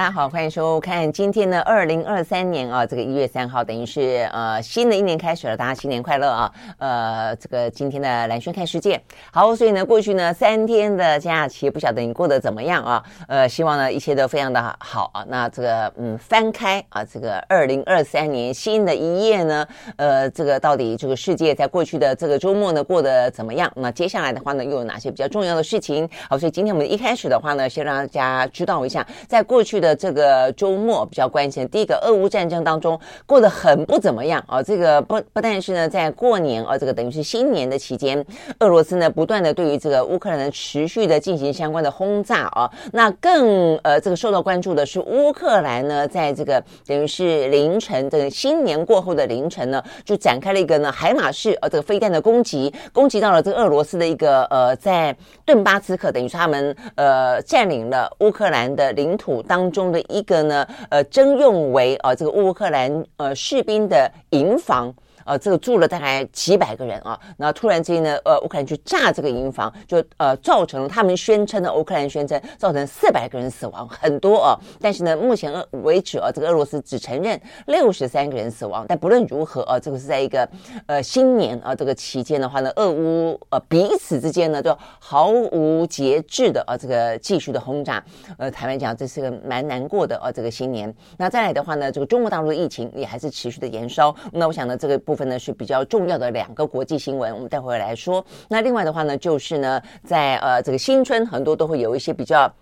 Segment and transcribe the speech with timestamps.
[0.00, 6.50] 大家好，欢迎收看今天的二零二三年啊，这个一月三号，等于是呃新的一年开始了，大家新年快乐啊！
[6.78, 8.98] 呃，这个今天的蓝轩看世界，
[9.30, 13.04] 好，所以呢，过去呢三天的假期，不晓得你过得怎么样啊？
[13.28, 15.22] 呃，希望呢一切都非常的好啊。
[15.28, 23.70] 那这个嗯，翻开啊，这个二零二三年新的一页呢，呃，这个到底这个世界在过去的这个周末呢过得怎么样？
[23.76, 26.08] 那接下来的话呢，又有哪些比较重要的事情？
[26.26, 29.89] 好，所以今天我们一开始的话呢，先让大家知道一下，在过去的。
[29.94, 34.62] 这个周末比较关心，第一个，俄乌战争当中过得很不怎么样啊。
[34.62, 38.24] 这个不不但是呢，在过年啊，这个等于是新年的期间，
[38.58, 42.70] 俄罗斯呢不断的对于这个乌克兰呢持续的进行相关的轰炸啊。
[42.92, 59.90] 那更呃，这个受到关注的是乌克兰呢，在这个等于是凌晨这个新年过后的凌晨呢，就展开了一个呢海马式呃这个飞弹的攻击，攻击到了这个俄罗斯的一个呃在顿巴斯克，等于是他们呃占领了乌克兰的领土当中。
[59.90, 64.94] 的一个呢，呃，征用为啊、呃，这个乌克兰呃士兵的营房。
[65.30, 74.58] 呃，这个住了大概几百个人啊，那突然之间呢，呃，乌克兰去炸这个营房，就呃造成了他们宣称的乌克兰宣称造成四百个人死亡，很多啊。
[74.80, 75.52] 但是呢，目前
[75.84, 78.84] 为止啊，这个俄罗斯只承认六十三个人死亡。
[78.88, 80.48] 但不论如何啊，这个是在一个
[80.86, 88.02] 呃新年啊这个期间的话呢，俄乌呃彼此之间呢就毫无节制的啊这个继续的轰炸。
[88.36, 90.92] 呃，坦白讲，这是个蛮难过的啊这个新年。
[91.16, 94.12] 那再来的话呢，这个中国大陆的疫情也还是持续的延烧。
[94.32, 94.98] 那我想呢，这个。
[95.10, 98.24] 部呢是比较重要的两个国际新闻，我们待会来说。
[98.48, 102.52] 那另外的话呢，就是呢，在呃这个新春，很多都会有一些比较。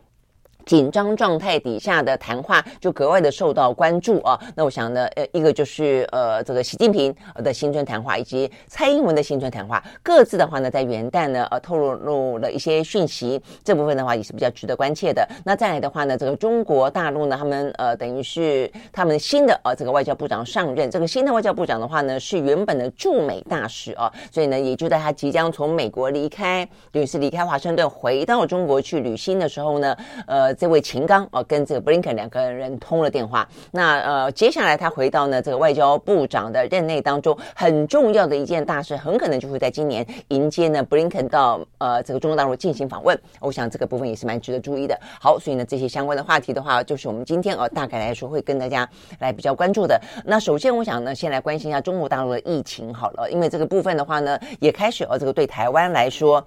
[0.69, 4.39] 紧张状态底下的谈话就格外的受到关注啊。
[4.55, 13.41] 那我想呢，呃，一个就是呃，这个习近平的新春谈话，以及蔡英文的新春谈话，各自的话呢，在元旦呢，呃，透露了一些讯息。
[13.65, 15.27] 这部分的话也是比较值得关切的。
[15.43, 20.91] 那再来的话呢，这个中国大陆呢，他们呃，等于是他们新的呃这个外交部长上任。
[20.91, 29.97] 这个新的外交部长的话呢，是原本的驻美大使啊，所以呢，也就在他即将从美国离开，等于是离开华盛顿回到中国去旅行的时候呢，
[30.27, 30.58] 呃。
[30.59, 33.49] 这位秦刚哦，跟这个布林肯两个人通了电话。
[33.71, 43.17] 那呃，接下来他回到呢这个外交部长的任内当中，很重要的一件大事，很可能就会在今年迎接呢布林肯到呃这个中国大陆进行访问。
[43.41, 44.99] 我想这个部分也是蛮值得注意的。
[45.21, 48.89] 好，所以呢这些相关的话题的话，就是我们今天呃大概来说会跟大家
[49.21, 50.01] 来比较关注的。
[50.25, 56.45] 那首先我想呢，先来关心一下中国大陆的疫情好了，因为这个部分的话呢，也开始呃这个对台湾来说。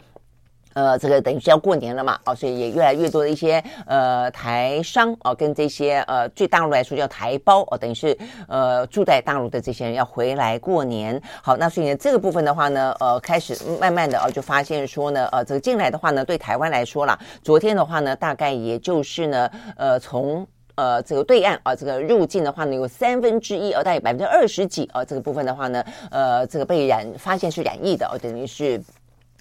[0.74, 8.18] 呃，这个等于是要过年了嘛，哦，所以也越来越多的一些呃台商哦，跟这些呃，对大陆来说叫台胞哦，等于是
[8.48, 11.22] 呃住在大陆的这些人要回来过年。
[11.44, 28.82] 好，那所以呢，这个部分的话呢，呃，开始慢慢的哦，就发现说呢，呃，这个进来的话呢，对台湾来说啦，昨天的话呢，大概也就是呢，呃，从呃这个对岸啊，这个入境的话呢，有三分之一，呃，大概百分之二十几啊，这个部分的话呢，呃，这个被染发现是染疫的哦，等于是。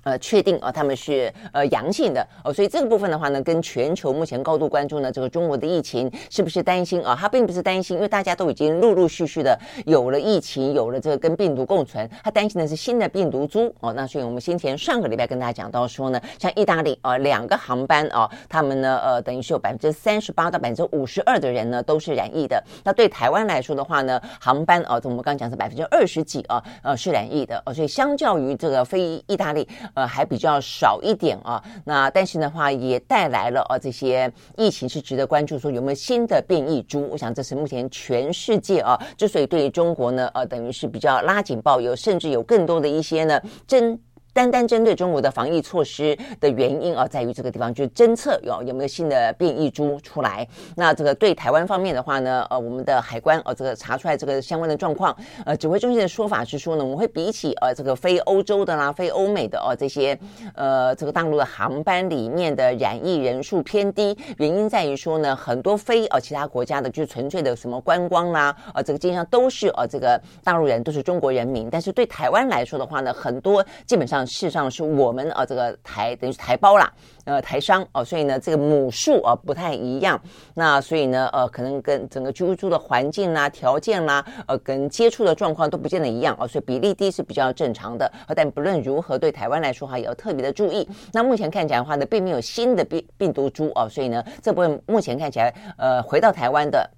[0.03, 7.15] 呃，确定啊、哦，他们是呃阳性的哦，所以这个部分的话呢，跟全球目前高度关注呢，这个中国的疫情是不是担心啊？
[7.21, 13.93] 他并不是担心，因为大家都已经陆陆续续的有了疫情，有了这个跟病毒共存，他担心的是新的病毒株哦。
[13.93, 22.63] 那所以我们先前上个礼拜跟大家讲到说呢，像意大利啊、呃，两个航班啊、他们呢呃等于是有百分之三十八到百分之五十二的人呢都是染疫的。
[22.85, 27.75] 那对台湾来说的话呢，航班啊，我们刚刚讲是百分之二十几啊，呃是染疫的哦。
[27.75, 29.69] 所以相较于这个非意大利。
[29.95, 37.09] 呃，还比较少一点啊，那但是的话也带来了啊，这些疫情是值得关注，说有没有新的变异株？
[37.11, 43.99] 我想这是目前全世界啊，之所以对于中国呢，呃，等于是比较拉警报，有甚至有更多的一些呢真。
[44.41, 50.49] 单单针对中国的防疫措施的原因啊，在于这个地方就是侦测有有没有新的变异株出来。
[50.77, 55.15] 那这个对台湾方面的话呢，呃，我们的海关呃，这个查出来这个相关的状况，
[55.45, 60.19] 呃，指挥中心的说法是说呢，我们会比起呃这个非欧洲的啦、非欧美的哦这些
[60.55, 74.27] 呃这个大陆的航班里面的染疫人数偏低，原因在于说呢，很多非呃其他国家的，就纯粹的什么观光啦，呃这个基本上都是呃这个大陆人都是中国人民，但是对台湾来说的话呢，很多基本上。
[74.31, 76.91] 事实上是我们啊这个台等于是台胞啦。
[77.25, 80.21] 呃，台商哦，所以呢，这个母数啊不太一样，
[80.55, 88.11] 那所以呢，呃，可能跟整个居住的环境啦、条件啦，呃，跟接触的状况都不见得一样哦，所以比例低是比较正常的。
[88.35, 90.89] 但不论如何，对台湾来说哈，也要特别的注意。
[91.13, 96.91] 那目前看起来的话呢，并没有新的病病毒株哦，所以呢，这部分目前看起来，呃，回到台湾的。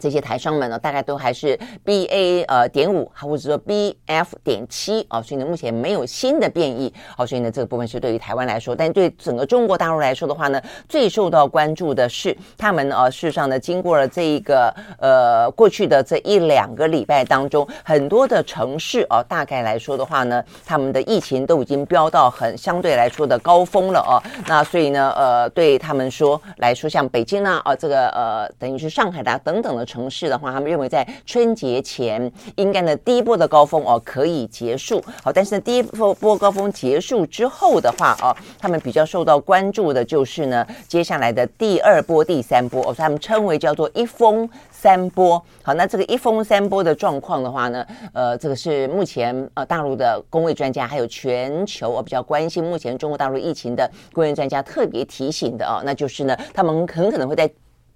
[0.00, 10.58] 这些台商们呢，大概都还是 B A 呃点五，或者说 B F 点七啊，所以呢，目前没有新的变异，好，所以呢，这个部分是对于台湾来说，但对整个中国大陆来说的话呢，
[10.88, 24.16] 最受到关注的是他们呃，事实上呢，经过了这一个呃过去的这一两个礼拜当中，很多的城市哦，大概来说的话呢，他们的疫情都已经飙到很相对来说的高峰了哦，
[24.46, 29.86] 那所以呢，呃，对他们说来说，像北京啊，啊，这个呃，等于是上海的等等的。
[29.90, 45.42] 城市的话，他们认为在春节前应该呢第一波的高峰哦可以结束，好，但是呢第一波波高峰结束之后的话哦，他们比较受到关注的就是呢接下来的第二波、第三波哦，他们称为叫做一封三波。
[45.62, 57.50] 好，那这个一封三波的状况的话呢，呃，这个是目前呃大陆的公卫专家还有全球哦比较关心目前中国大陆疫情的公卫专家特别提醒的哦，那就是呢他们很可能会在。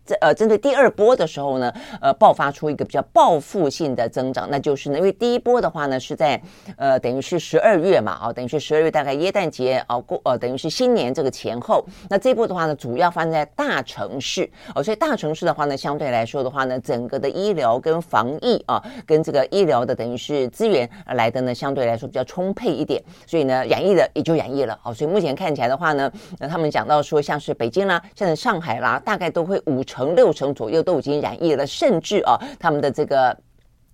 [0.07, 6.39] 这呃，针对第二波的时候呢，呃，爆发出一个比较报复性的增长，那就是呢，因为第一波的话呢是在
[6.77, 29.83] 呃，等于是十二月嘛，啊，等于是十二月大概耶诞节啊过呃，等于是新年这个前后，那这一波的话呢，主要发生在大城市哦，所以大城市的话呢，相对来说的话呢，整个的医疗跟防疫啊，跟这个医疗的等于是资源来的呢，相对来说比较充沛一点，所以呢，染疫的也就染疫了，好，所以目前看起来的话呢，那他们讲到说，像是北京啦，像是上海啦，大概都会五。
[29.83, 33.37] 成六成左右都已经染疫了，甚至啊，他们的这个。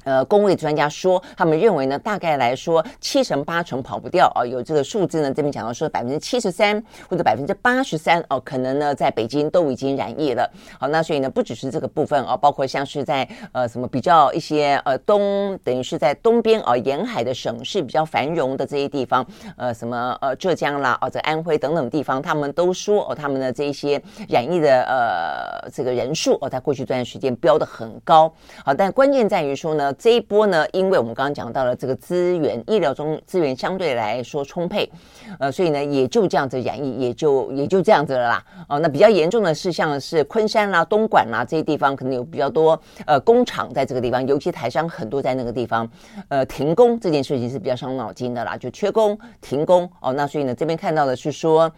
[0.05, 4.45] 呃，公卫专家说，他们认为呢，大概来说七成八成跑不掉啊。
[4.45, 10.51] 有这个数字呢，这边讲到说百分之七十三或者百分之八十三哦，可能呢在北京都已经染疫了。
[10.79, 19.27] 好，那所以呢，不只是这个部分啊，包括像是在呃什么比较一些呃东，等于是在东边啊沿海的省市比较繁荣的这些地方，
[19.59, 24.01] 呃什么呃浙江啦，哦这安徽等等地方，他们都说哦，他们的这一些
[24.31, 28.33] 染疫的呃这个人数哦，在过去这段时间飙得很高。
[28.65, 29.90] 好，但关键在于说呢。
[29.95, 34.91] 这一波呢，因为我们刚刚讲到了这个资源，医疗中资源相对来说充沛，
[35.39, 38.45] 呃，所以呢也就这样子染疫，也就也就这样子了啦。
[38.69, 45.89] 哦，那比较严重的是像是昆山啦、东莞啦这些地方，可能有比较多呃工厂在这个地方，尤其台商很多在那个地方，
[46.29, 50.13] 呃，停工这件事情是比较伤脑筋的啦，就缺工停工哦。
[50.13, 51.71] 那所以呢，这边看到的是说。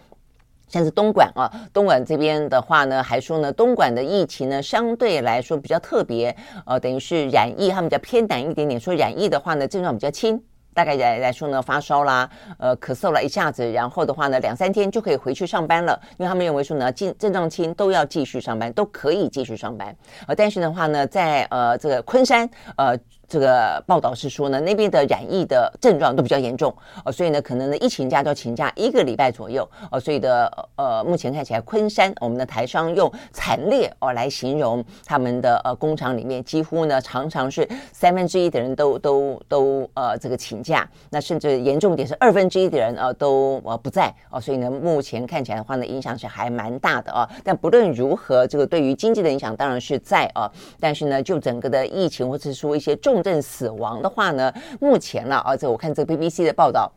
[0.72, 6.34] 像是东莞啊，东莞这边的话呢，还说呢，东莞的疫情呢相对来说比较特别，
[6.64, 10.42] 呃，等于是染疫，他们比较偏淡一点点，说染疫的话呢，症状比较轻。
[10.74, 12.26] 大概来来说呢，发烧啦，
[12.58, 19.94] 呃，咳嗽了一下子，然后的话呢，两三天就可以回去上班了，因为他们认为说呢，症症状轻都要继续上班，都可以继续上班。
[20.26, 22.98] 呃，但是的话呢，在呃这个昆山，呃。
[23.32, 26.70] 这个报道是说呢，那边的染疫的症状都比较严重
[27.02, 47.26] 哦，所以呢，可能呢，一请假就要请假一个礼拜左右哦，所以的呃，目前看起来，昆山我们的台商用惨烈哦来形容他们的呃工厂里面，几乎呢常常是三分之一的人都都都呃这个请假，那甚至严重点是二分之一的人呃都呃不在哦，所以呢，目前看起来的话呢，影响是还蛮大的啊。
[47.42, 56.90] 但不论如何，这个对于经济的影响当然是在啊，但是呢，就整个的疫情或者是说一些重症死亡的话呢，目前呢，而且我看这个 BBC 的报道。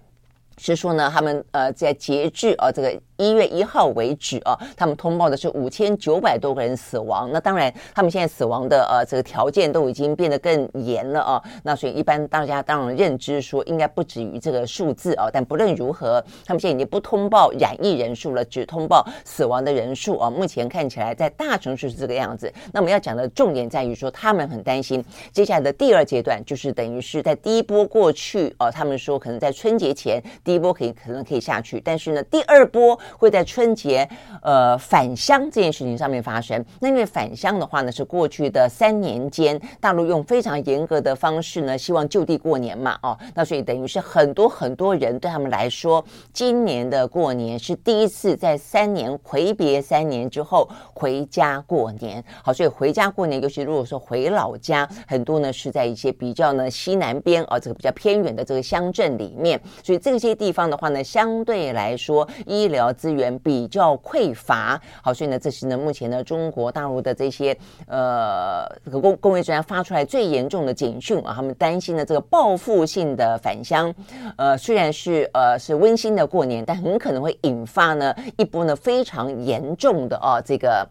[0.58, 7.30] 是说呢，他们呃在截至啊这个一月一号为止啊，他们通报的是五千九百多个人死亡。
[7.32, 11.42] 那当然，他们现在死亡的呃这个条件都已经变得更严了啊。
[11.64, 15.30] 那所以一般大家当然认知说应该不止于这个数字啊。
[15.32, 20.30] 但不论如何，他们现在已经不通报染疫人数了，只通报死亡的人数啊。
[20.30, 22.52] 目前看起来在大城市是这个样子。
[22.74, 30.22] 那我们要讲的重点在于说，他们很担心接下来的第二阶段，就是等于是在第一波过去啊，他们说可能在春节前。
[30.44, 34.08] 第一波可以可能可以下去，但是呢，第二波会在春节
[34.44, 36.64] 呃返乡这件事情上面发生。
[36.80, 52.24] 那因为返乡的话呢，是过去的三年间，大陆用非常严格的方式呢，希望就地过年嘛，哦，那所以等于是很多很多人对他们来说，今年的过年是第一次在三年回别三年之后回家过年。
[52.44, 60.36] 好，所以回家过年，尤其如果说回老家，很多呢是在一些比较呢西南边啊，这个比较偏远的这个乡镇里面，所以这些。
[60.36, 64.82] 地方的话呢，相对来说，医疗资源比较匮乏。
[65.04, 67.56] 好，所以呢，这是呢目前呢中国大陆的这些
[67.88, 73.94] 呃这个工工业专家发出来最严重的警讯啊，他们担心呢这个报复性的返乡，
[74.38, 80.88] 呃，虽然是呃是温馨的过年，但很可能会引发呢一波呢非常严重的啊这个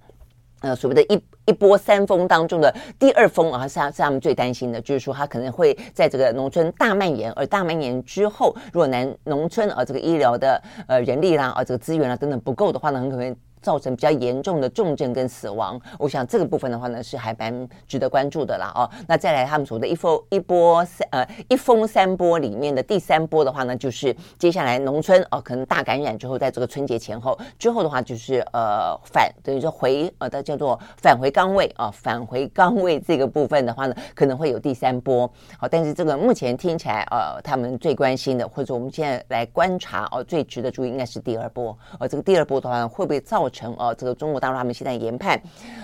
[0.65, 1.23] 呃所谓的一。
[1.47, 13.37] 一波三风当中的第二风啊，是是他们最担心的，就是说他可能会在这个农村大蔓延，而大蔓延之后，如果南农村啊这个医疗的呃人力啦啊这个资源啦等等不够的话呢，很可能。
[13.65, 18.89] 造成比较严重的重症跟死亡，我想这个部分的话呢是还蛮值得关注的啦哦。
[19.09, 35.27] 那再来他们说的一波一波三呃一风三波里面的第三波的话呢，就是接下来农村哦可能大感染之后，在这个春节前后之后的话，就是呃返等于说回呃的叫做返回岗位啊，返回岗位这个部分的话呢，可能会有第三波。
[35.59, 41.77] 好，但是这个目前听起来呃他们最关心的，或者我们现在来观察哦，最值得注意应该是第二波。
[41.99, 45.41] 而这个第二波的话会不会造成哦，这个中国大陆他们现在研判，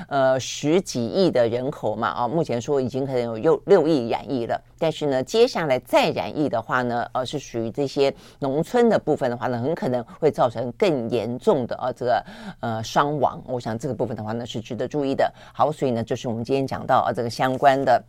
[0.08, 12.24] 呃，十几亿的人口嘛，啊，目前说已经可能有六六亿染疫了，但是呢，接下来再染疫的话呢，呃，是属于这些农村的部分的话呢，很可能会造成更严重的啊，这个
[12.58, 13.40] 呃伤亡。
[13.46, 15.32] 我想这个部分的话呢，是值得注意的。
[15.54, 18.02] 好，所以呢，就是我们今天讲到啊，这个相关的。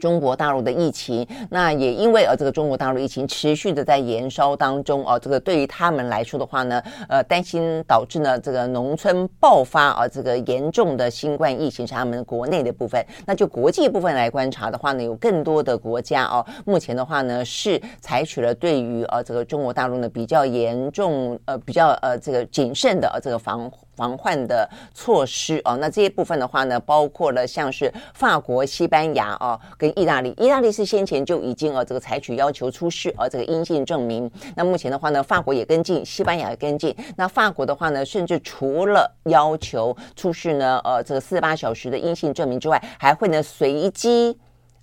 [0.00, 13.04] 中国大陆的疫情，那也因为呃这个中国大陆疫情持续的在延烧当中哦，这个对于他们来说的话呢，呃担心导致呢这个农村爆发啊这个严重的新冠疫情是他们国内的部分。
[13.26, 23.70] 那就国际部分来观察的话呢，有更多的国家哦，目前的话呢是采取了对于呃这个中国大陆呢比较严重呃比较呃这个谨慎的呃这个防。
[24.00, 30.30] 防患的措施哦，那这些部分的话呢，包括了像是法国、西班牙哦，跟意大利。
[30.38, 34.30] 意大利是先前就已经呃这个采取要求出示呃这个阴性证明。
[34.56, 36.96] 那目前的话呢，法国也跟进，西班牙也跟进。
[37.14, 44.38] 那法国的话呢，甚至除了要求出示呢呃这个四十八小时的阴性证明之外，还会呢随机。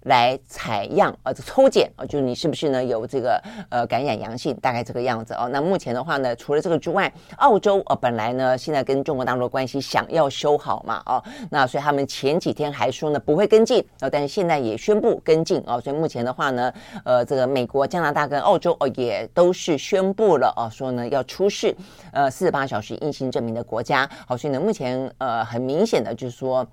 [0.08, 5.48] 来采样啊，这抽检啊，就是你是不是呢有这个呃感染阳性，大概这个样子哦。
[5.52, 15.80] 那目前的话呢，除了这个之外，澳洲呃本来呢现在跟中国大陆的关系想要修好嘛哦，那所以他们前几天还说呢不会跟进，但是现在也宣布跟进哦。
[15.80, 16.74] 所以目前的话呢，
[17.06, 21.76] 呃这个美国、加拿大跟澳洲哦也都是宣布了哦，说呢要出示
[22.12, 24.10] 呃四十八小时阴性证明的国家。
[24.26, 26.66] 好，所以呢目前呃很明显的就是说。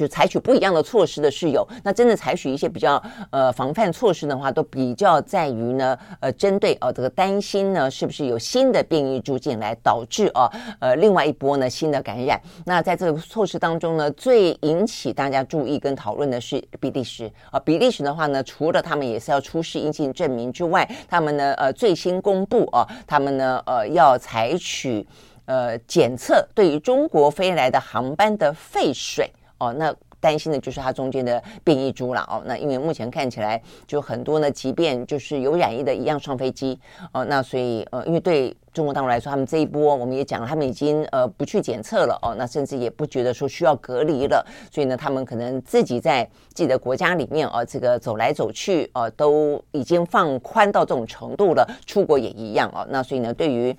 [0.00, 12.40] 就采取不一样的措施的是有，那真的采取一些比较呃防范措施的话，都比较在于呢呃针对哦、呃、这个担心呢是不是有新的变异株进来导致哦呃另外一波呢新的感染。
[12.64, 25.06] 那在这个措施当中呢，最引起大家注意跟讨论的是比利时啊、比利时的话呢，除了他们也是要出示阴性证明之外，他们呢呃最新公布啊、他们呢呃要采取
[25.44, 29.30] 呃检测对于中国飞来的航班的废水。
[29.60, 32.42] 哦，那担心的就是它中间的变异株了哦。
[32.44, 36.78] 那因为目前看起来就很多呢，即便就是有染疫的一样上飞机
[37.12, 37.24] 哦。
[37.24, 42.34] 那所以呃，因为对中国大陆来说，他们这一波我们也讲了，他们已经呃不去检测了哦。
[42.36, 52.86] 那甚至也不觉得说需要隔离了，所以呢，他们可能自己在自己的国家里面哦，这个走来走去哦，都已经放宽到这种程度了，出国也一样哦。
[52.90, 53.74] 那所以呢，对于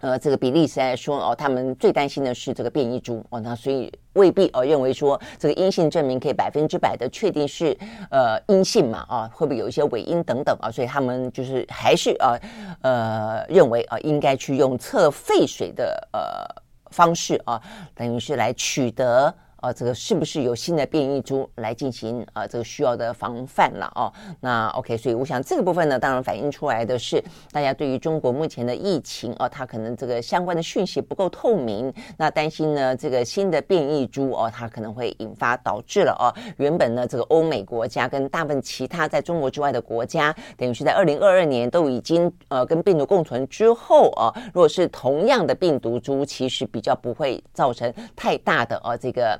[0.00, 3.40] 呃这个比利时来说哦，他们最担心的是这个变异株哦。
[3.40, 3.92] 那所以。
[4.14, 7.78] 未必哦，认为说这个阴性证明可以百分之百的确定是
[8.10, 10.68] 呃阴性嘛啊，会不会有一些伪阴等等啊？
[10.68, 12.40] 所以他们就是还是呃
[12.82, 17.62] 呃认为啊应该去用测废水的呃方式啊，
[17.94, 19.32] 等于是来取得。
[19.60, 22.46] 啊，这个是不是有新的变异株来进行啊？
[22.46, 24.12] 这个需要的防范了哦。
[24.40, 49.38] 那 OK，所以我想这个部分呢，当然反映出来的是大家对于中国目前的疫情啊，它可能这个相关的讯息不够透明，那担心呢这个新的变异株哦，它可能会引发导致了哦，原本呢这个欧美国家跟大部分其他在中国之外的国家，等于是在二零二二年都已经呃跟病毒共存之后啊，如果是同样的病毒株，其实比较不会造成太大的呃这个。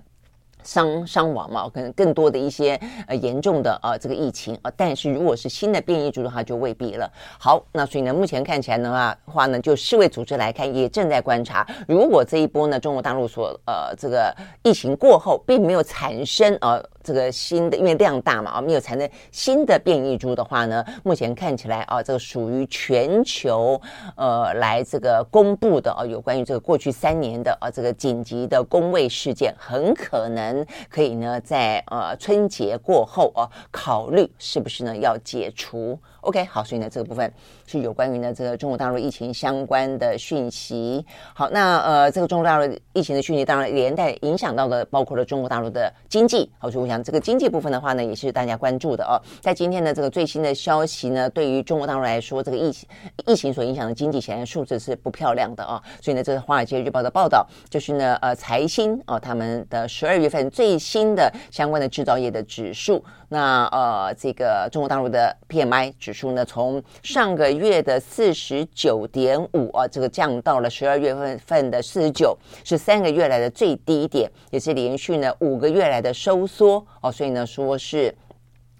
[0.62, 7.11] 伤伤亡嘛，可能更多的一些呃严重的呃这个疫情啊、但是如果是新的变异株的话，就未必了。
[7.38, 16.83] 好，那所以呢，目前看起来的话话呢，就世卫组织来看，也正在观察，如果这一波呢，中国大陆所呃这个疫情过后，并没有产生呃。
[17.02, 23.80] 这个新的，因为量大嘛，啊，没有产生新的变异株的话呢，目前看起来啊，这个属于全球
[24.16, 37.33] 呃来这个公布的啊，有关于这个过去三年的啊这个紧急的公卫事件，很可能可以呢在呃春节过后啊考虑是不是呢要解除 OK，好，所以呢，这个部分
[37.66, 41.02] 是有关于呢这个中国大陆疫情相关的讯息。
[41.33, 46.50] 好，那呃，这个中国大陆疫情的讯息，当然连带影响到的，包括了中国大陆的经济。
[46.59, 49.15] 好，所以讲这个经济部分的话呢，也是大家关注的哦。
[49.41, 52.89] 在今天的这个最新的消息呢，对于中国大陆来说，这个疫情
[53.27, 55.81] 疫情所影响的经济显然数字是不漂亮的哦。
[56.03, 63.05] 所以呢，这个《华尔街日报》的报道就是呢，呃，财新哦，他们的十二月份最新的相关的制造业的指数。
[63.33, 78.13] 那呃，这个中国大陆的 PMI 指数呢，从上个月的四十九点五啊，这个降到了十二月份份的四十九，是三个月来的最低点，也是连续呢五个月来的收缩哦，所以呢说是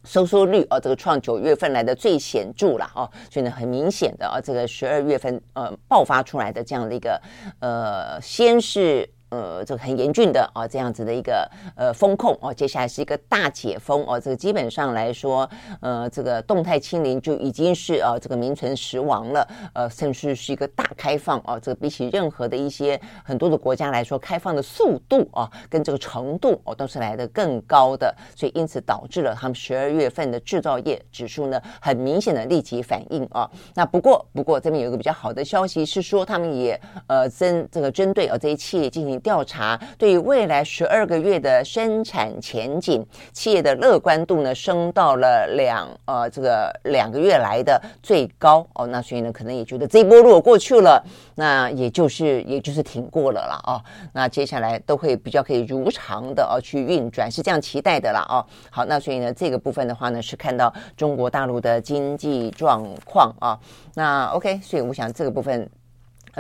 [0.03, 7.23] 收缩率啊，这个创九月份来的最显著了哦，所以呢很明显的啊，这个十二月份呃爆发出来的这样的一个
[7.61, 9.09] 呃，先是。
[9.31, 15.49] 呃，这个很严峻的啊，这样子的一个呃风控哦，接下来是一个大解封哦，这个基本上来说，
[15.81, 33.49] 呃，这个动态清零就已经是啊，这个名存实亡了，呃，甚至是一个大开放哦，这个比起任何的一些很多的国家来说，开放的速度啊，跟这个程度哦，都是来的更高的，所以因此导致了他们十二月份的制造业指数呢，很明显的立即反应啊。
[33.77, 39.20] 那不过不过这边有一个比较好的消息是说，他们也呃针这个针对啊这些企业进行。
[39.21, 58.45] 调查对于未来十二个月的生产前景，企业的乐观度呢升到了两呃这个两个月来的最高哦，那所以呢可能也觉得这一波如果过去了，那也就是也就是挺过了啦哦，那接下来都会比较可以如常的哦去运转，是这样期待的啦哦。
[58.71, 63.59] 好，那所以呢这个部分的话呢是看到中国大陆的经济状况啊，
[63.95, 65.69] 那 OK，所以我想这个部分。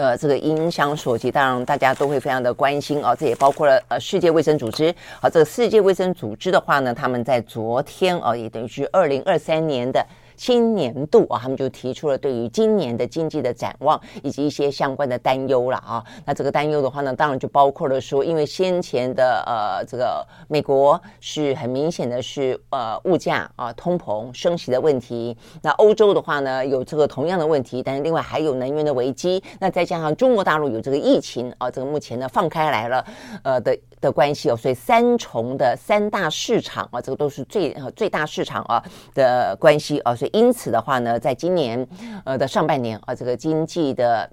[0.01, 3.15] 呃，这个影响所及，当然大家都会非常的关心啊。
[3.15, 4.95] 这也包括了呃世界卫生组织。
[5.21, 10.03] 好，这个世界卫生组织的话呢，他们在昨天哦，也等于是二零二三年的。
[10.41, 16.03] 新年度啊，他们就提出了对于今年的经济的展望以及一些相关的担忧了啊。
[16.25, 25.37] 那这个担忧的话呢，当然就包括了说，因为先前的呃这个美国是很明显的是呃物价啊通膨升息的问题。
[25.61, 29.45] 那欧洲的话呢，有这个同样的问题，但是另外还有能源的危机。
[29.59, 33.05] 那再加上中国大陆有这个疫情啊，这个目前呢放开来了
[33.43, 38.83] 呃的的关系哦，所以三重的三大市场啊，这个都是最最大市场啊
[39.13, 40.30] 的关系啊，所以。
[40.33, 41.87] 因此的话呢，在今年
[42.25, 44.31] 呃的上半年啊，这个经济的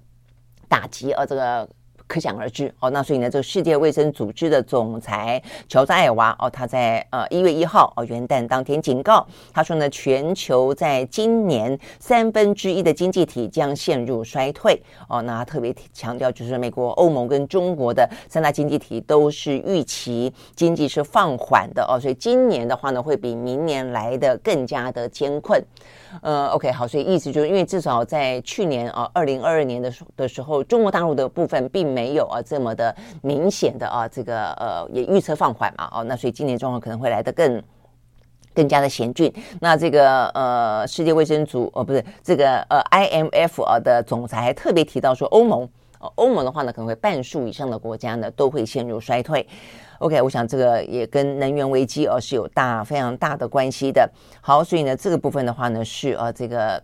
[0.68, 1.68] 打击啊，这个。
[2.08, 15.20] 可想而知哦，那所以呢，这个世界卫生组织的总裁乔治艾娃哦，他在呃一月一号哦元旦当天警告，他说呢，全球在今年三分之一的经济体将陷入衰退哦。
[15.22, 25.62] 那他特别强调，就是美国、欧盟跟中国的三大经济体都是预期经济是放缓的哦，所以今年的话呢，会比明年来的更加的艰困。
[26.22, 37.62] 呃，OK，好，所以意思就是因为至少在去年啊，二零二二年的时的时候，中国大陆的部分并没有啊这么的明显的啊这个呃也预测放缓嘛，哦，那所以今年状况可能会来得更
[38.54, 39.32] 更加的险峻。
[39.60, 45.68] 那这个呃世界卫生组哦不是这个呃 IMF 啊的总裁还特别提到说，欧盟
[46.16, 49.46] 欧盟的话呢，可能会半数以上的国家呢都会陷入衰退。
[49.98, 54.10] OK，我想这个也跟能源危机而是有大非常大的关系的。
[54.40, 56.82] 好，所以呢，这个部分的话呢是呃这个。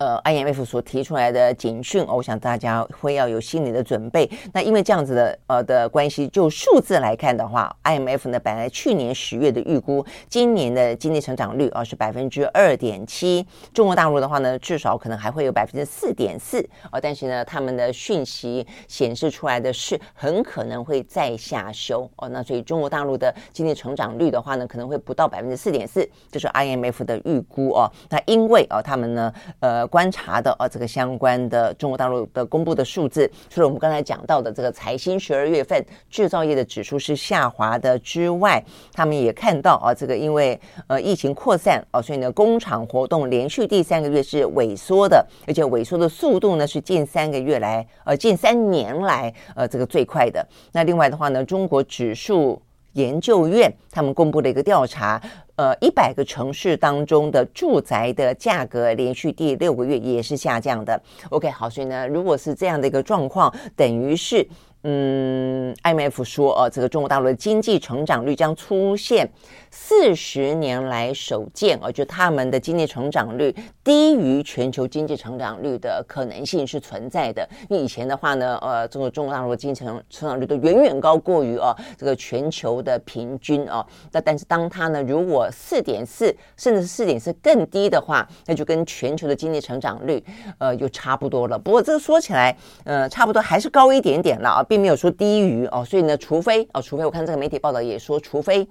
[0.00, 4.28] 呃，IMF 所提出来的警讯，我想大家会要有心理的准备。
[4.50, 22.26] 那因为这样子的呃的关系，就数字来看的话，IMF 呢本来去年十月的预估，今年的经济成长率啊是百分之二点七，中国大陆的话呢至少可能还会有百分之四点四啊，但是呢他们的讯息显示出来的是很可能会再下修哦。
[22.30, 27.92] 那所以中国大陆的经济成长率的话呢可能会不到百分之四点四，这是 IMF 的预估哦。
[28.08, 29.89] 那因为啊他们呢呃。
[29.90, 50.46] 观察的啊，这个相关的中国大陆的公布的数字，除了我们刚才讲到的这个财新十二月份制造业的指数是下滑的之外，他们也看到啊，这个因为呃疫情扩散啊，所以呢工厂活动连续第三个月是萎缩的，而且萎缩的速度呢是近三个月来呃近三年来呃这个最快的。
[50.72, 55.20] 那另外的话呢，中国指数研究院他们公布了一个调查。
[55.60, 60.98] 呃，一百个城市当中的住宅的价格连续第六个月也是下降的。
[61.28, 64.42] OK，好，所以呢，如果是这样的一个状况，等于是
[64.82, 69.28] 嗯，IMF 说，呃，这个中国大陆的经济成长率将出现
[69.70, 77.46] 四十年来首见，呃，就他们的经济成长率低于全球经济成长率的可能性是存在的。
[77.68, 83.86] 因为以前的话呢，呃，这个中国大陆的经济成成长率都远远高过于啊、呃、这个全球的平均啊。
[84.12, 90.24] 那、但是当它呢，如果四点四甚至四点四更低的话，那就跟全球的经济成长率
[90.56, 91.58] 呃又差不多了。
[91.58, 94.64] 不过这个说起来，呃，差不多还是高一点点了啊。
[94.70, 98.68] 并没有说低于哦，所以呢，除非哦，除非我看这个媒体报道也说，除非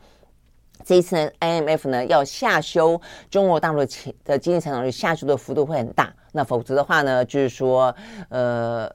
[0.86, 3.80] 这一次呢，IMF 呢要下修中国大陆
[4.24, 7.94] 的经济成长率，下修的幅度会很大，那否则的话呢，就是说
[8.30, 8.90] 呃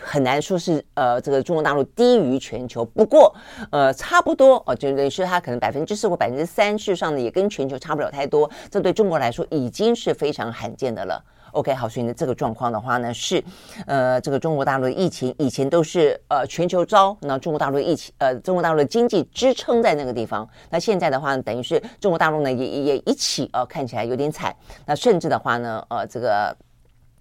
[0.00, 3.32] 很难说是呃这个中国大陆低于全球，不过
[3.70, 11.24] 呃差不多哦，就等于是它可能百分之四或百分之三，事实上呢也跟全球差不了太多，这对中国来说已经是非常罕见的了。
[11.52, 13.42] OK，好，所以呢，这个状况的话呢，是，
[13.86, 24.54] 呃，这个中国大陆的疫情以前都是呃全球招，那中国大陆的疫情，呃，中国大陆的经济支撑在那个地方，那现在的话呢，等于是中国大陆呢也也一起呃看起来有点惨，
[24.86, 26.56] 那甚至的话呢，呃，这个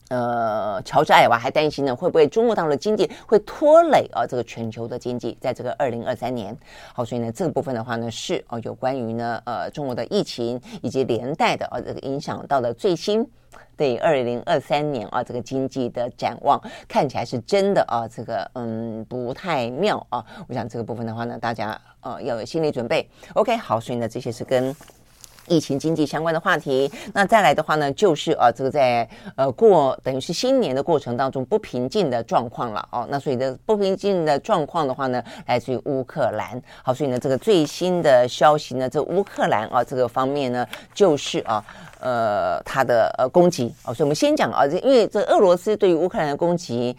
[0.09, 6.55] 呃，乔治艾娃还担心呢，会不会中国大陆的经济会拖累啊、呃、这个全球的经济，在这个二零二三年，
[6.93, 13.27] 好，所以呢，这个部分的话呢，是哦、呃、有关于呢呃中国的疫情以及连带的呃这个影响到的最新。
[13.75, 20.25] 对二零二三年啊，这个经济的展望看起来是真的啊，这个嗯不太妙啊。
[20.47, 23.09] 我想这个部分的话呢，大家呃要有心理准备。
[23.35, 24.75] OK，好，所以呢，这些是跟
[25.49, 26.89] 疫情经济相关的话题。
[27.13, 33.07] 那再来的话呢，就是啊，这个在呃过等于是新年的过程当中不平静的状况了哦。
[33.09, 36.61] 那所以的不平静的状况的话呢，来自于乌克兰。
[36.83, 41.63] 好，所以呢，这个最新的消息呢，这乌克兰啊这个方面呢，就是啊。
[42.01, 46.95] 呃，他的呃攻击哦，所以我们先讲啊，这因为这俄罗斯对于乌克兰的攻击，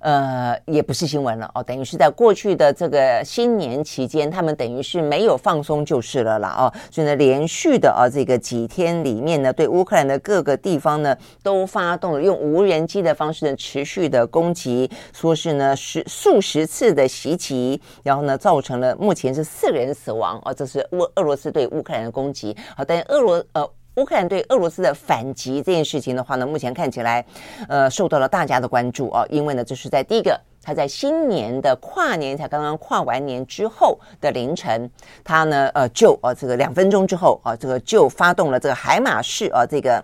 [0.00, 23.70] 呃，也不是新闻了哦，等于是在过去的这个新年期间，他们等于是没有放松就是了啦哦，所以呢，连续的啊这个几天里面呢，对乌克兰的各个地方呢，都发动了用无人机的方式呢，持续的攻击，说是呢十数十次的袭击，然后呢，造成了目前是四人死亡哦，这是乌俄罗斯对乌克兰的攻击，好，但俄罗呃。
[24.00, 27.22] 乌克兰对俄罗斯的反击这件事情的话呢，目前看起来，
[27.68, 34.90] 呃，受到了大家的关注啊，因为呢，这是在第一个，他在新年的跨年才刚刚跨完年之后的凌晨，
[35.22, 40.02] 他呢，呃，就呃这个两分钟之后啊，这个就发动了这个海马式啊这个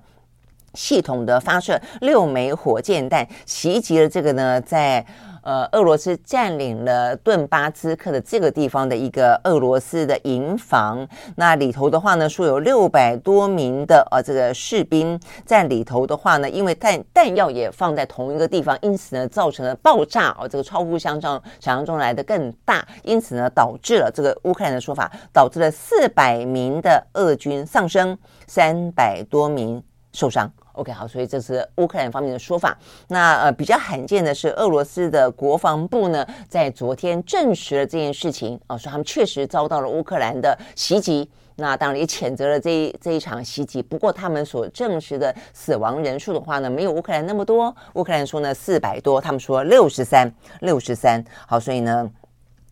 [0.74, 5.04] 系统的发射六枚火箭弹，袭击了这个呢在。
[5.46, 11.06] 呃，俄罗斯占领了顿巴兹克的这个地方的一个俄罗斯的营房，
[11.36, 29.80] 那里头的话呢，说有六百多名的呃这个士兵在里头的话呢，因为弹弹药也放在同一个地方，因此呢，造成了爆炸哦，这个超乎想象想象中来的更大，因此呢，导致了这个乌克兰的说法，导致了四百名的俄军丧生，三百多名
[30.12, 30.52] 受伤。
[30.76, 32.76] OK，好，所以这是乌克兰方面的说法。
[33.08, 41.28] 那呃，比较罕见的是，俄罗斯的国防部呢，在昨天证实了这件事情啊，说他们确实遭到了乌克兰的袭击。
[41.58, 43.82] 那当然也谴责了这一这一场袭击。
[43.82, 47.74] 不过他们所证实的死亡人数的话呢，没有乌克兰那么多。
[47.94, 51.24] 乌克兰说呢四百多，他们说六十三，六十三。
[51.46, 52.10] 好，所以呢。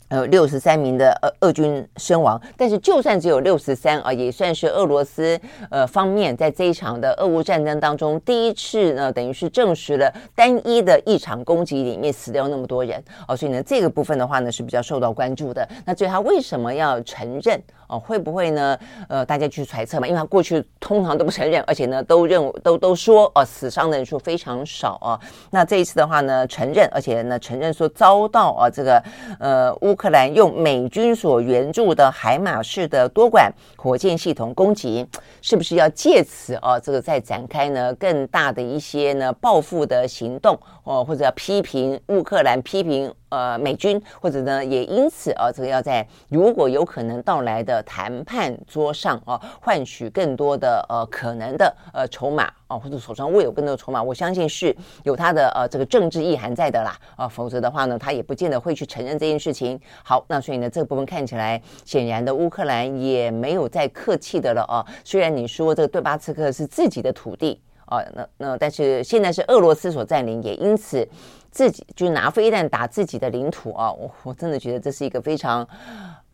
[0.08, 5.40] 呃，六十三名的俄俄军身亡，但是就算只有六十三啊，也算是俄罗斯
[5.70, 15.68] 呃方面在这一场的俄乌战争当中第一次呢，等于是证实了单一的一场攻击里面死掉那么多人哦，所以呢这个部分的话呢是比较受到关注的。
[15.84, 17.98] 那至于他为什么要承认哦？
[17.98, 18.78] 会不会呢？
[19.08, 25.18] 呃，大家去揣测嘛，因为他过去通常都不承认，而且呢都认都都说哦，死伤的人数非常少啊。
[25.50, 29.02] 那这一次的话呢承认，而且呢承认说遭到啊这个
[29.40, 30.03] 呃乌克。
[30.04, 35.06] 克兰用美军所援助的海马式的多管火箭系统攻击，
[35.40, 43.10] 是不是要借此啊，这个再展开呢更大的一些呢报复的行动哦，或者要批评乌克兰，批评。
[43.30, 59.80] 呃，美军或者呢，也因此啊，这个要在如果有可能到来的谈判桌上啊，换取更多的呃可能的呃筹码啊，或者手上握有更多的筹码，我相信是有他的呃这个政治意涵在的啦啊，否则的话呢，他也不见得会去承认这件事情。
[60.04, 64.86] 好，那所以呢，这个部分看起来显然的乌克兰也没有再客气的了啊。
[65.02, 71.08] 虽然你说这个顿巴茨克是自己的土地哦，那那但是现在是俄罗斯所占领，也因此。
[71.54, 73.92] 自己就拿飞弹打自己的领土啊！
[73.92, 75.64] 我我真的觉得这是一个非常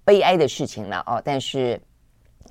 [0.03, 1.21] 悲哀的事情了啊！
[1.23, 1.79] 但是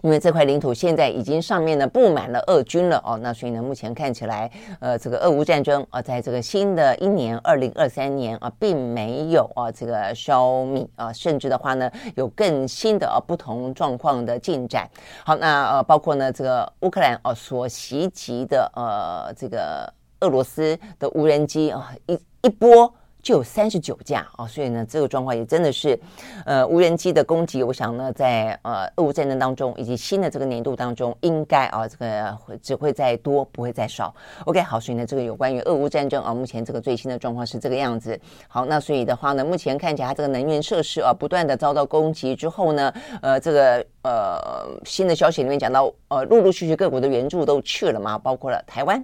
[0.01, 4.49] 因为这块领土现在已经上面呢布满了俄军了哦，那所以呢，目前看起来，
[4.79, 14.89] 呃，这个俄乌战争啊，在这个新的一年二零二三年啊，并没有啊这个消弭啊，甚至的话呢，有更新的啊不同状况的进展。
[15.25, 22.93] 好，那呃，包括呢这个乌克兰啊所袭击的呃这个俄罗斯的无人机啊一一波。
[23.21, 25.99] 就有三十九架啊，所以呢，这个状况也真的是，
[26.45, 34.13] 呃，无人机的攻击，我想呢，在呃俄乌战争当中，以及新的这个年度当中，应该啊，这个只会再多，不会再少。
[34.45, 38.19] OK，好，所以呢，这个有关于俄乌战争啊，目前这个最新的状况是这个样子。
[38.47, 49.03] 好，那所以的话呢，目前看起来它这个能源设施啊，不断的遭到攻击之后呢，呃，这个呃新的消息里面讲到，呃，陆陆续续各国的援助都去了嘛，包括了台湾。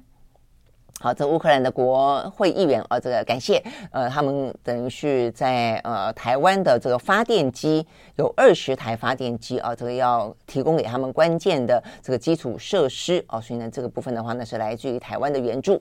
[1.05, 15.79] 好，这乌克兰的国会议员啊，这个感谢，呃，他们等于是在呃台湾的这个发电机有二十台发电机啊，这个要提供给他们关键的这个基础设施啊，所以呢，这个部分的话呢是来自于台湾的援助。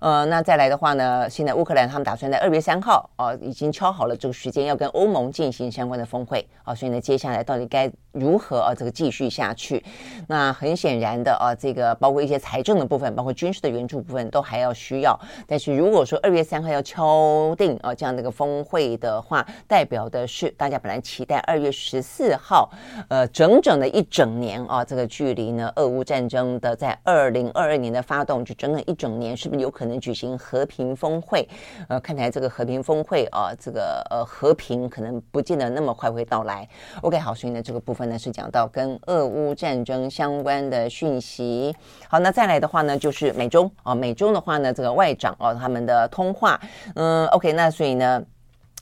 [0.00, 9.84] 呃，那再来的话呢，现在乌克兰他们打算在二月三号啊，已经敲好了这个时间，要跟欧盟进行相关的峰会啊，所以呢，接下来到底该如何啊这个继续下去？
[10.26, 15.20] 那很显然的啊，这个包括一些财政的部分，包括军事的援助部分，都还要需要。
[15.46, 22.70] 但是如果说二月三号要敲定啊这样的一个峰会的话，代表的是大家本来期待二月十四号，
[23.10, 29.89] 呃，整整的一整年啊，这个距离呢，俄乌战争的在二零二二年的发动，就整整一整年，是不是有可能？
[29.90, 31.46] 能举行和平峰会，
[31.88, 36.66] 呃，看来这个和平峰会啊，这个呃和平可能不见得那么快会到来。
[37.02, 41.74] OK，好，所以呢，这个部分呢是讲到跟俄乌战争相关的讯息。
[42.08, 46.58] 好，那再来的话呢，就是美中啊，美中的话呢，这个外长啊，他们的通话，
[46.94, 48.24] 嗯，OK，那所以呢。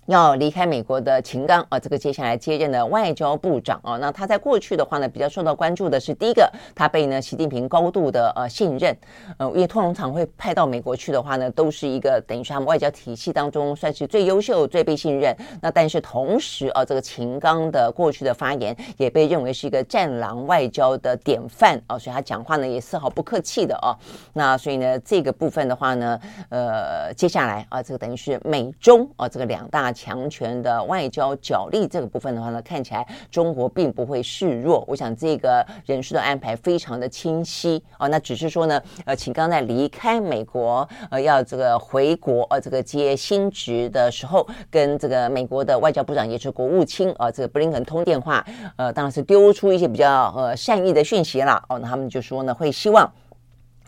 [0.08, 8.96] 要离开美国的秦刚啊，这个接下来接任的外交部长啊，那他在过去的话呢，比较受到关注的是第一个，他被呢习近平高度的呃信任，
[9.36, 15.36] 呃，因为通常会派到美国去的话呢，都是一个等于是他们外交体系当中算是最优秀、最被信任。
[15.60, 23.92] 那但是同时啊，这个秦刚的过去的发言也被认为是一个战狼外交的典范啊，所以他讲话呢也丝毫不客气的啊。
[24.32, 26.18] 那所以呢，这个部分的话呢，
[26.48, 29.92] 呃，接下来啊，这个等于是美中啊这个两大。
[29.98, 34.84] 强权的外交角力这个部分的话呢，看起来中国并不会示弱。
[34.86, 38.06] 我想这个人事的安排非常的清晰哦。
[38.06, 51.76] 那只是说呢，呃，请刚在离开美国，呃，要这个回国，呃，这个接新职的时候，跟这个美国的外交部长也是国务卿啊，呃，这个布林肯通电话，呃，当然是丢出一些比较呃善意的讯息了哦。
[51.80, 53.10] 那他们就说呢，会希望。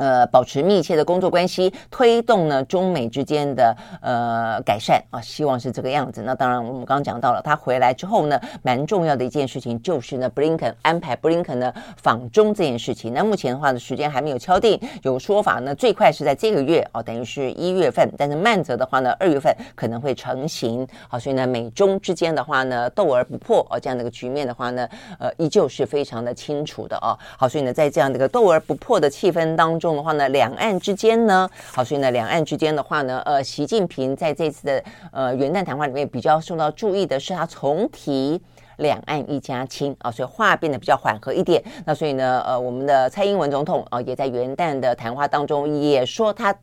[0.00, 6.22] 呃，保持密切的工作关系，推动呢中美之间的呃改善啊，希望是这个样子。
[6.22, 13.12] 那当然，我们刚刚讲到了，他回来之后呢，蛮重要的一件事情就是呢，布林肯安排布林肯呢访中这件事情。
[13.12, 20.88] 那目前的话呢，时间还没有敲定，有说法呢，最快是在这个月哦，等于是一月份，但是慢则的话呢，二月份可能会成型。
[21.08, 27.12] 好，所以呢，美中之间的话呢，斗而不破哦，这样的一个局面的话呢，呃，依旧是非常的清楚的哦。
[27.36, 29.89] 好，所以呢，在这样的一个斗而不破的气氛当中。
[29.96, 38.40] 的话呢，两岸之间呢，好，所以呢，两岸之间的话呢，呃，习近平在这次的呃元旦谈话里面比较受到注意的是，他重提
[38.78, 41.62] 两岸一家亲啊，所以话变得比较缓和一点。
[41.84, 46.54] 那所以呢，呃，我们的蔡英文总统啊，也在元旦的谈话当中也说他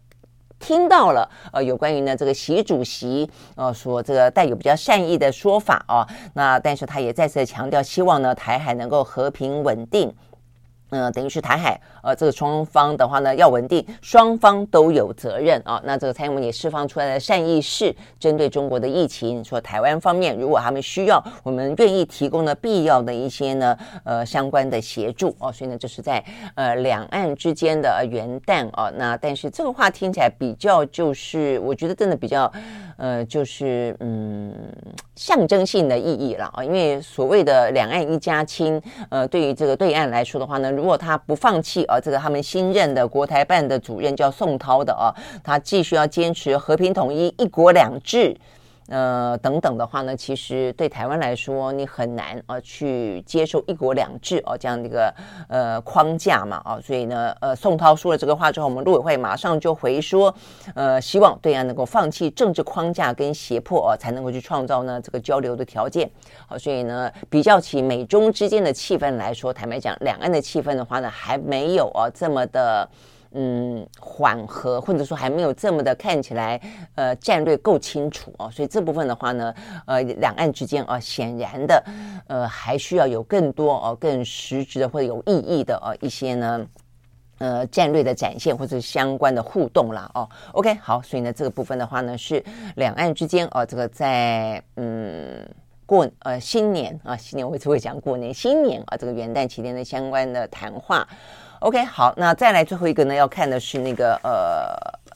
[0.60, 10.12] 听到了呃有关于呢这个习主席呃说这个带有比较善意的说法啊，那但是他也再次强调，希望呢台海能够和平稳定。
[10.90, 15.82] 呃，等于是台海，呃，这个双方的话呢，要稳定，双方都有责任啊。
[15.84, 25.52] 那这个蔡英文也释放出来的善意是针对中国的疫情，说台湾方面如果他们需要，我们愿意提供的必要的一些呢，呃，相关的协助哦。
[25.52, 26.24] 所以呢，这是在
[26.56, 28.90] 呃两岸之间的元旦啊。
[28.96, 32.52] 那但是这个话听起来比较就是，我觉得真的比较，
[32.98, 34.54] 呃，就是嗯，
[35.16, 36.64] 象征性的意义了啊。
[36.64, 40.72] 因为所谓的两岸一家亲，呃，对于这个对岸来说的话呢。
[40.72, 48.36] 如果他不放弃啊，这个他们新任的国台办的主任叫宋涛的啊，他继续要坚持和平统一、一国两制，
[48.88, 55.14] 呃等等的话呢，其实对台湾来说，你很难啊去接受一国两制哦这样的一个
[55.50, 60.34] 呃框架嘛啊，所以呢，呃宋涛说了这个话之后，我们陆委会马上就回说，
[60.74, 66.10] 呃希望对岸能够放弃政治框架跟胁迫啊，才能够去创造呢这个交流的条件。
[66.48, 72.88] 好，所以呢，比较起美中之间的气氛来说，坦白讲，两岸的气氛的话呢，还没有啊这么的
[73.32, 76.62] 嗯缓和，或者说还没有这么的看起来
[76.96, 79.54] 呃战略够清楚哦，所以这部分的话呢，
[79.86, 81.84] 呃两岸之间啊显然的
[82.28, 86.68] 呃还需要有更多哦更实质的或者有意义的呃一些呢
[87.40, 90.30] 呃战略的展现或者相关的互动啦哦。
[90.54, 92.44] OK 好，所以呢这个部分的话呢是
[92.76, 95.48] 两岸之间哦这个在嗯。
[95.88, 101.08] 过呃新年啊，新年我只会讲过年，新年啊，这个元旦期间的相关的谈话。
[101.60, 105.07] OK，好，那再来最后一个呢，要看的是那个呃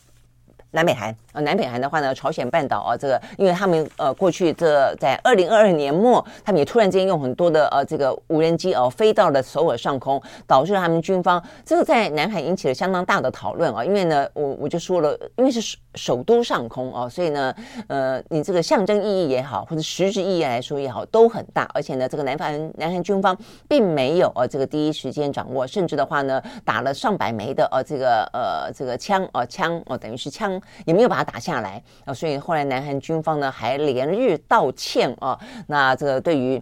[0.71, 1.15] 南北韩。
[1.33, 13.83] 呃，南北韩的话呢，朝鲜半岛啊，这个因为他们呃过去这在二零二二年末，他们也突然间用很多的呃这个无人机哦、飞到了首尔上空，导致他们军方这个在南海引起了相当大的讨论啊。
[13.83, 17.55] 因为呢，我我就说了，因为是首首都上空啊，所以呢，
[17.87, 21.69] 呃，你这个象征意义也好，或者实质意义来说也好，都很大。
[21.73, 23.35] 而且呢，这个南韩南韩军方
[23.67, 36.61] 并没有呃这个第一时间掌握，甚至的话呢，打了上百枚的呃这个呃这个枪呃枪哦、等于是枪也没有把它打下来啊，所以后来南韩军方呢还连日道歉啊，那这个对于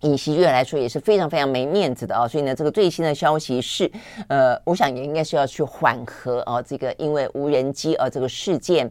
[0.00, 3.90] 尹锡悦来说也是非常非常没面子的啊，所以呢，这个最新的消息是，
[4.28, 8.90] 呃，我想也应该是要去缓和啊，这个因为无人机啊这个事件。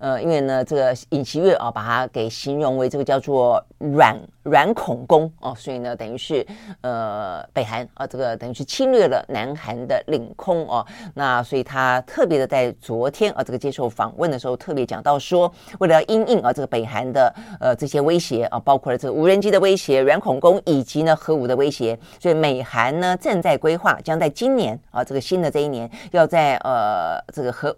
[0.00, 6.44] 呃，因为呢，这个尹锡悦啊，把它给形容为这个叫做软软恐攻哦，所以呢，等于是
[6.80, 10.84] 呃，北韩啊，这个等于是侵略了南韩的领空哦。
[11.14, 27.76] 那所以他特别的在昨天啊，这个接受访问的时候，特别讲到说，为了要因应啊这个北韩的呃这些威胁啊，包括了这个无人机的威胁、软恐攻以及呢核武的威胁，所以美韩呢正在规划，将在今年啊这个新的这一年，要在呃这个核。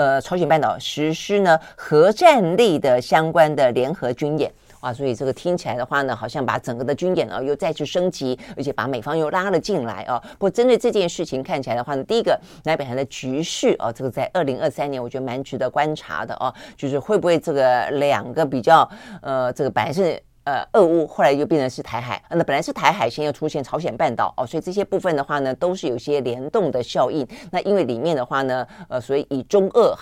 [0.00, 10.18] 呃，朝鲜半岛实施呢核战力的相关的联合军演啊，所以这个听起来的话呢，好像把整个的军演啊又再次升级，而且把美方又拉了进来啊。
[10.38, 18.88] 不过针对这件事情看起来的话呢，第一个南北韩的局势啊，这个在二零二三年我觉得蛮值得观察的啊，就是会不会这个两个比较
[19.20, 20.18] 呃，这个本来是。
[20.44, 27.26] 呃，俄乌后来又变成是台海，那本来是台海，现在又出现朝鲜半岛哦，所以这些部分的话呢，都是有些联动的效应。
[27.50, 29.94] 那因为里面的话呢，呃，所以以中俄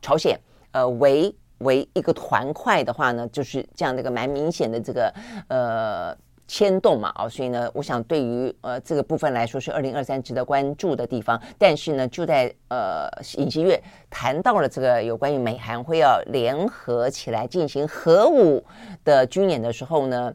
[0.00, 0.38] 朝鲜
[0.72, 5.14] 呃为为一个团块的话呢，就是这样的一个蛮明显的这个
[5.48, 6.16] 呃。
[6.52, 11.40] 牵动嘛，哦，所以呢，我想对于呃这个部分来说是二零二三值得关注的地方。
[11.56, 18.62] 但是呢，就在呃尹锡悦谈到了这个有关于美韩会要联合起来进行核武
[19.02, 20.34] 的军演的时候呢，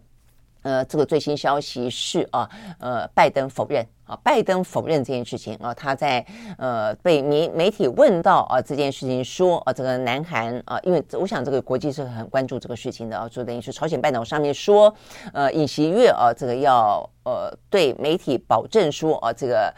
[0.64, 2.50] 呃，这个最新消息是啊，
[2.80, 3.86] 呃，拜登否认。
[4.08, 6.26] 啊，拜登否认这件事情啊，他在
[6.58, 14.94] 呃被媒媒体问到啊这件事情说啊，这个南韩啊，因为我想这个国际是很关注这个事情的啊，就等于是朝鲜半岛上面说，
[15.34, 19.74] 呃，尹锡悦啊，这个要呃对媒体保证说啊，这个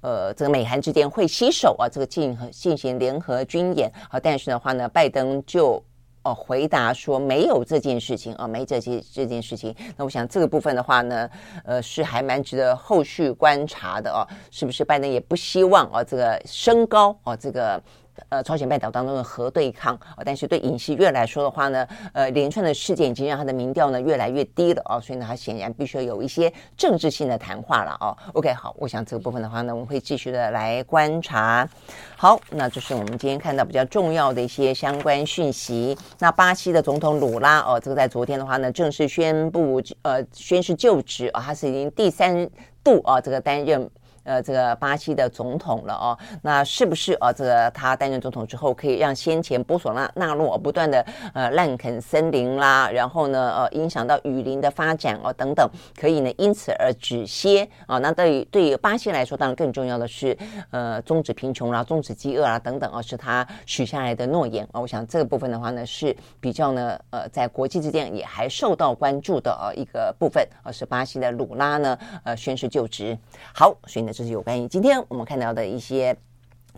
[0.00, 5.82] 呃这个美韩之间会携手啊，这个进进行联合军演啊，但是的话呢，拜登就。
[6.22, 9.74] 哦，回答说没有这件事情啊，没这些这件事情。
[9.96, 11.28] 那我想这个部分的话呢，
[11.64, 17.82] 呃，是还蛮值得后续观察的哦，是不是拜登也不希望哦，这个升高哦，这个。
[18.28, 28.16] 呃，朝鲜半岛当中的核对抗，但是对尹锡悦来说的话呢，呃，连串的事件已经让他的民调呢越来越低了哦，所以呢，他显然必须要有一些政治性的谈话了哦。
[28.34, 31.68] OK，好，我想这个部分的话呢，我们会继续的来观察。
[32.16, 35.96] 好，那这是我们今天看到比较重要的一些相关讯息。
[36.18, 42.48] 那巴西的总统鲁拉哦，这个在昨天的话呢，正式宣布呃宣誓就职啊，哦，他是已经第三
[42.84, 43.90] 度啊，这个担任。
[44.24, 47.32] 呃，这个巴西的总统了哦，那是不是啊？
[47.32, 51.04] 这个他担任总统之后，可以让先前波索纳纳洛不断的
[51.34, 55.68] 呃滥垦森林啦，然后呢呃影响到雨林的发展哦等等，
[56.00, 57.98] 可以呢因此而止歇啊？
[57.98, 60.38] 那对于对于巴西来说，当然更重要的是
[60.70, 64.80] 呃终止贫穷啦、终止饥饿啦等等啊，是他许下来的诺言啊。
[64.80, 73.18] 我想这个部分的话呢，是比较呢呃在国际之间也还受到关注的啊一个部分啊，是巴西的鲁拉呢呃宣誓就职。
[73.52, 74.11] 好，所以呢。
[74.12, 76.16] 这是有关于今天我们看到的一些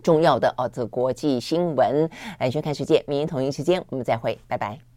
[0.03, 2.09] 重要的哦，这国际新闻。
[2.39, 4.94] 来，宣看世界，明天同一时间我们再会，拜拜。